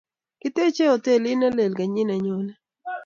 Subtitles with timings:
[0.41, 2.53] Kiteche hotelit ne lel kenyit ne nyone